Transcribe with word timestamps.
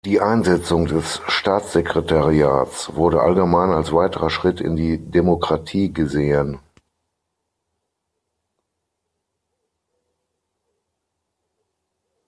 Die 0.03 0.19
Einsetzung 0.19 0.87
des 0.87 1.21
Staatssekretariats 1.27 2.95
wurde 2.95 3.21
allgemein 3.21 3.69
als 3.69 3.91
weiterer 3.93 4.31
Schritt 4.31 4.59
in 4.59 4.75
die 4.75 4.97
Demokratie 4.97 5.93
gesehen. 5.93 6.59